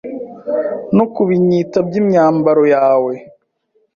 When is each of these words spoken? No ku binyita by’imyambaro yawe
No 0.95 1.05
ku 1.13 1.21
binyita 1.29 1.77
by’imyambaro 1.87 2.63
yawe 2.73 3.13